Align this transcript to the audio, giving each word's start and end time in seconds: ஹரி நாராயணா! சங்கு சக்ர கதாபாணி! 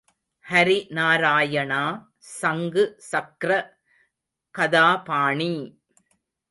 ஹரி 0.45 0.77
நாராயணா! 0.89 1.81
சங்கு 2.31 2.83
சக்ர 3.11 3.51
கதாபாணி! 4.55 5.53